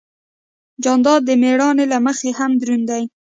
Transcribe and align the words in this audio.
جانداد 0.83 1.21
د 1.25 1.29
مېړانې 1.41 1.85
له 1.93 1.97
مخې 2.05 2.29
هم 2.39 2.51
دروند 2.61 2.85
دی. 2.89 3.03